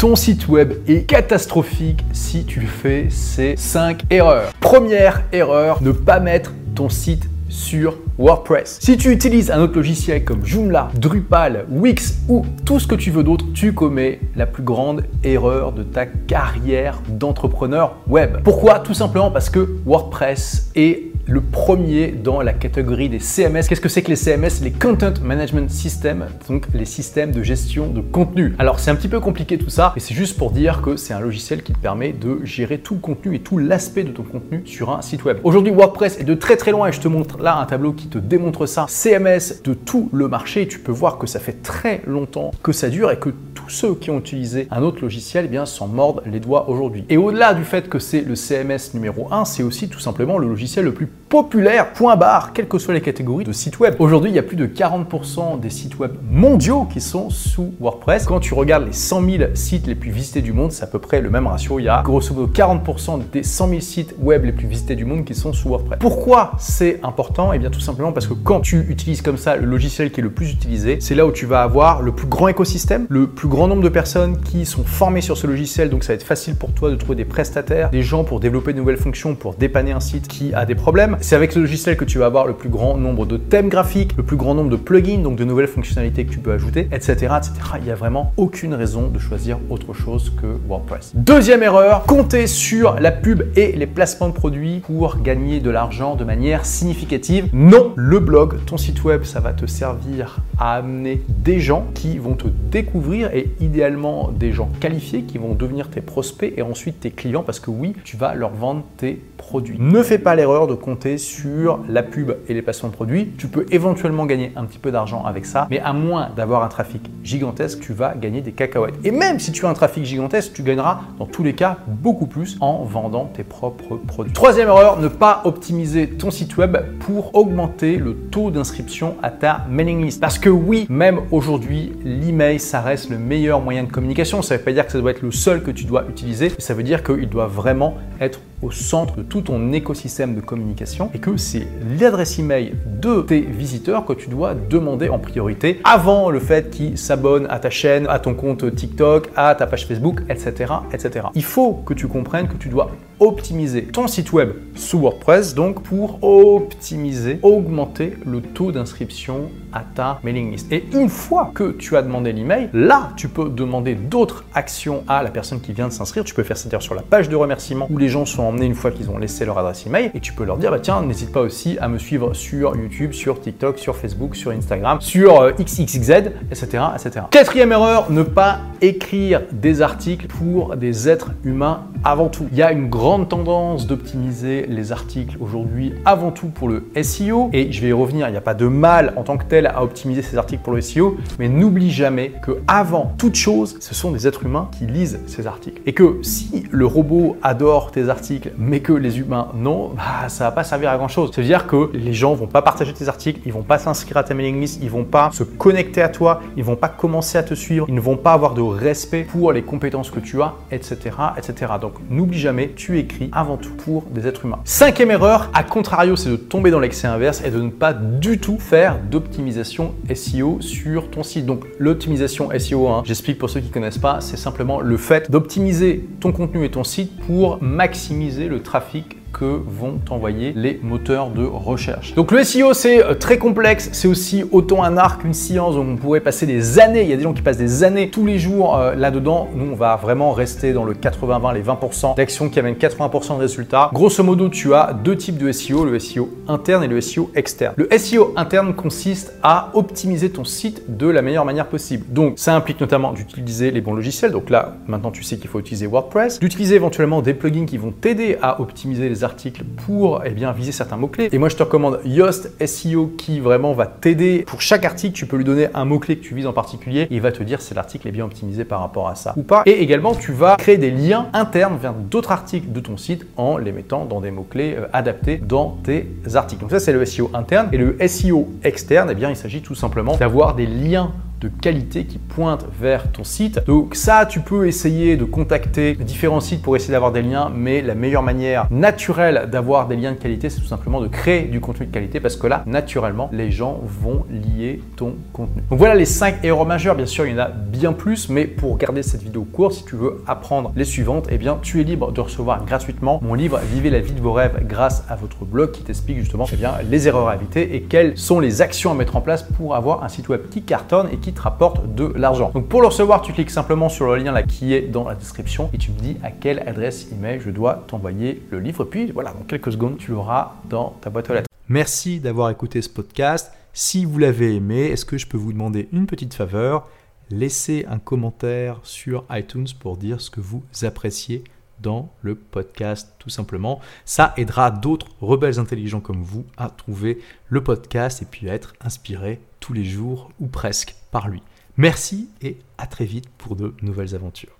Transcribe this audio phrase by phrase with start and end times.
[0.00, 4.50] Ton site web est catastrophique si tu fais ces 5 erreurs.
[4.58, 8.78] Première erreur, ne pas mettre ton site sur WordPress.
[8.80, 13.10] Si tu utilises un autre logiciel comme Joomla, Drupal, Wix ou tout ce que tu
[13.10, 18.38] veux d'autre, tu commets la plus grande erreur de ta carrière d'entrepreneur web.
[18.42, 18.78] Pourquoi?
[18.78, 23.62] Tout simplement parce que WordPress est le premier dans la catégorie des CMS.
[23.68, 27.88] Qu'est-ce que c'est que les CMS Les Content Management Systems, donc les systèmes de gestion
[27.88, 28.54] de contenu.
[28.58, 31.14] Alors c'est un petit peu compliqué tout ça, mais c'est juste pour dire que c'est
[31.14, 34.22] un logiciel qui te permet de gérer tout le contenu et tout l'aspect de ton
[34.22, 35.38] contenu sur un site web.
[35.44, 38.08] Aujourd'hui WordPress est de très très loin et je te montre là un tableau qui
[38.08, 38.86] te démontre ça.
[38.88, 42.88] CMS de tout le marché, tu peux voir que ça fait très longtemps que ça
[42.88, 46.22] dure et que tous ceux qui ont utilisé un autre logiciel eh bien s'en mordent
[46.26, 47.04] les doigts aujourd'hui.
[47.08, 50.48] Et au-delà du fait que c'est le CMS numéro 1, c'est aussi tout simplement le
[50.48, 53.94] logiciel le plus populaire, point barre, quelles que soient les catégories de sites web.
[54.00, 58.26] Aujourd'hui, il y a plus de 40% des sites web mondiaux qui sont sous WordPress.
[58.26, 60.98] Quand tu regardes les 100 000 sites les plus visités du monde, c'est à peu
[60.98, 61.78] près le même ratio.
[61.78, 65.04] Il y a grosso modo 40% des 100 000 sites web les plus visités du
[65.04, 66.00] monde qui sont sous WordPress.
[66.00, 67.52] Pourquoi c'est important?
[67.52, 70.24] Eh bien, tout simplement parce que quand tu utilises comme ça le logiciel qui est
[70.24, 73.46] le plus utilisé, c'est là où tu vas avoir le plus grand écosystème, le plus
[73.46, 75.90] grand nombre de personnes qui sont formées sur ce logiciel.
[75.90, 78.72] Donc, ça va être facile pour toi de trouver des prestataires, des gens pour développer
[78.72, 81.18] de nouvelles fonctions, pour dépanner un site qui a des problèmes.
[81.22, 84.16] C'est avec ce logiciel que tu vas avoir le plus grand nombre de thèmes graphiques,
[84.16, 87.12] le plus grand nombre de plugins, donc de nouvelles fonctionnalités que tu peux ajouter, etc.
[87.12, 87.52] etc.
[87.76, 91.12] Il n'y a vraiment aucune raison de choisir autre chose que WordPress.
[91.14, 96.16] Deuxième erreur, compter sur la pub et les placements de produits pour gagner de l'argent
[96.16, 97.50] de manière significative.
[97.52, 102.16] Non, le blog, ton site web, ça va te servir à amener des gens qui
[102.16, 107.00] vont te découvrir et idéalement des gens qualifiés qui vont devenir tes prospects et ensuite
[107.00, 109.76] tes clients parce que oui, tu vas leur vendre tes produits.
[109.78, 113.32] Ne fais pas l'erreur de compter sur la pub et les placements de produits.
[113.38, 116.68] Tu peux éventuellement gagner un petit peu d'argent avec ça, mais à moins d'avoir un
[116.68, 118.94] trafic gigantesque, tu vas gagner des cacahuètes.
[119.04, 122.26] Et même si tu as un trafic gigantesque, tu gagneras dans tous les cas beaucoup
[122.26, 124.32] plus en vendant tes propres produits.
[124.32, 129.66] Troisième erreur, ne pas optimiser ton site web pour augmenter le taux d'inscription à ta
[129.68, 130.20] mailing list.
[130.20, 134.42] Parce que oui, même aujourd'hui, l'email, ça reste le meilleur moyen de communication.
[134.42, 136.48] Ça ne veut pas dire que ça doit être le seul que tu dois utiliser,
[136.48, 140.40] mais ça veut dire qu'il doit vraiment être au centre de tout ton écosystème de
[140.40, 141.66] communication et que c'est
[141.98, 146.98] l'adresse email de tes visiteurs que tu dois demander en priorité avant le fait qu'ils
[146.98, 151.26] s'abonnent à ta chaîne, à ton compte TikTok, à ta page Facebook, etc., etc.
[151.34, 152.90] Il faut que tu comprennes que tu dois
[153.20, 160.18] optimiser ton site web sous WordPress donc pour optimiser, augmenter le taux d'inscription à ta
[160.24, 160.72] mailing list.
[160.72, 165.22] Et une fois que tu as demandé l'email, là tu peux demander d'autres actions à
[165.22, 166.24] la personne qui vient de s'inscrire.
[166.24, 168.74] Tu peux faire ça sur la page de remerciement où les gens sont emmenés une
[168.74, 171.32] fois qu'ils ont laissé leur adresse email et tu peux leur dire bah tiens n'hésite
[171.32, 175.52] pas aussi à me suivre sur YouTube, sur TikTok, sur Facebook, sur Instagram, sur euh,
[175.52, 176.10] XXZ,
[176.50, 177.26] etc., etc.
[177.30, 182.46] Quatrième erreur, ne pas écrire des articles pour des êtres humains avant tout.
[182.52, 187.50] Il y a une grande tendance d'optimiser les articles aujourd'hui avant tout pour le SEO
[187.52, 189.66] et je vais y revenir, il n'y a pas de mal en tant que tel
[189.66, 193.94] à optimiser ces articles pour le SEO, mais n'oublie jamais que avant toute chose, ce
[193.94, 198.08] sont des êtres humains qui lisent ces articles et que si le robot adore tes
[198.08, 201.30] articles mais que les humains non, bah, ça va pas servir à grand chose.
[201.30, 204.16] cest à dire que les gens vont pas partager tes articles, ils vont pas s'inscrire
[204.16, 207.38] à ta mailing list, ils vont pas se connecter à toi, ils vont pas commencer
[207.38, 210.40] à te suivre, ils ne vont pas avoir de respect pour les compétences que tu
[210.42, 210.96] as, etc.,
[211.36, 211.72] etc.
[212.10, 214.60] n'oublie jamais, tu écris avant tout pour des êtres humains.
[214.64, 218.38] Cinquième erreur, à contrario, c'est de tomber dans l'excès inverse et de ne pas du
[218.38, 221.46] tout faire d'optimisation SEO sur ton site.
[221.46, 225.30] Donc l'optimisation SEO, hein, j'explique pour ceux qui ne connaissent pas, c'est simplement le fait
[225.30, 231.30] d'optimiser ton contenu et ton site pour maximiser le trafic que vont t'envoyer les moteurs
[231.30, 232.14] de recherche.
[232.14, 235.86] Donc le SEO c'est euh, très complexe, c'est aussi autant un art qu'une science, donc
[235.90, 238.26] on pourrait passer des années, il y a des gens qui passent des années tous
[238.26, 242.48] les jours euh, là-dedans, nous on va vraiment rester dans le 80-20, les 20% d'actions
[242.48, 243.90] qui amènent 80% de résultats.
[243.92, 247.74] Grosso modo tu as deux types de SEO, le SEO interne et le SEO externe.
[247.76, 252.04] Le SEO interne consiste à optimiser ton site de la meilleure manière possible.
[252.08, 255.60] Donc ça implique notamment d'utiliser les bons logiciels, donc là maintenant tu sais qu'il faut
[255.60, 260.30] utiliser WordPress, d'utiliser éventuellement des plugins qui vont t'aider à optimiser les articles pour eh
[260.30, 261.28] bien, viser certains mots-clés.
[261.32, 264.44] Et moi, je te recommande Yoast SEO qui vraiment va t'aider.
[264.46, 267.02] Pour chaque article, tu peux lui donner un mot-clé que tu vises en particulier.
[267.02, 269.42] Et il va te dire si l'article est bien optimisé par rapport à ça ou
[269.42, 269.62] pas.
[269.66, 273.58] Et également, tu vas créer des liens internes vers d'autres articles de ton site en
[273.58, 276.60] les mettant dans des mots-clés euh, adaptés dans tes articles.
[276.60, 277.68] Donc ça, c'est le SEO interne.
[277.72, 282.04] Et le SEO externe, eh bien, il s'agit tout simplement d'avoir des liens de qualité
[282.04, 283.60] qui pointent vers ton site.
[283.66, 287.82] Donc ça, tu peux essayer de contacter différents sites pour essayer d'avoir des liens, mais
[287.82, 291.60] la meilleure manière naturelle d'avoir des liens de qualité, c'est tout simplement de créer du
[291.60, 295.62] contenu de qualité parce que là, naturellement, les gens vont lier ton contenu.
[295.70, 296.94] Donc voilà les 5 erreurs majeures.
[296.94, 299.84] Bien sûr, il y en a bien plus, mais pour garder cette vidéo courte, si
[299.84, 303.60] tu veux apprendre les suivantes, eh bien, tu es libre de recevoir gratuitement mon livre
[303.72, 306.74] Vivez la vie de vos rêves grâce à votre blog qui t'explique justement eh bien,
[306.88, 310.04] les erreurs à éviter et quelles sont les actions à mettre en place pour avoir
[310.04, 312.50] un site web qui cartonne et te rapporte de l'argent.
[312.52, 315.14] Donc pour le recevoir, tu cliques simplement sur le lien là qui est dans la
[315.14, 318.84] description et tu me dis à quelle adresse email je dois t'envoyer le livre.
[318.84, 321.48] Puis voilà, dans quelques secondes, tu l'auras dans ta boîte aux lettres.
[321.68, 323.52] Merci d'avoir écouté ce podcast.
[323.72, 326.88] Si vous l'avez aimé, est-ce que je peux vous demander une petite faveur?
[327.30, 331.44] Laissez un commentaire sur iTunes pour dire ce que vous appréciez
[331.80, 333.80] dans le podcast tout simplement.
[334.04, 338.74] Ça aidera d'autres rebelles intelligents comme vous à trouver le podcast et puis à être
[338.80, 341.42] inspirés tous les jours ou presque par lui.
[341.76, 344.59] Merci et à très vite pour de nouvelles aventures.